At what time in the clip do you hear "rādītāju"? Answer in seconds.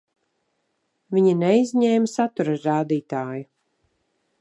2.67-3.49